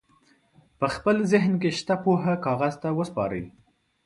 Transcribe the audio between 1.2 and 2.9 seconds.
ذهن کې شته پوهه کاغذ ته